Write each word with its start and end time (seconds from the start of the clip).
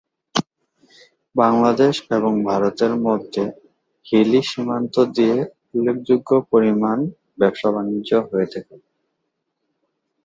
বাংলাদেশ 1.35 1.95
এবং 2.17 2.33
ভারতের 2.45 2.93
মধ্যে 3.05 3.43
হিলি 4.05 4.41
সীমান্ত 4.43 4.95
দিয়ে 5.15 5.37
উল্লেখযোগ্য 5.73 6.29
পরিমাণ 6.51 6.97
ব্যবসা-বাণিজ্য 7.39 8.11
হয়ে 8.27 8.47
থাকে। 8.53 8.75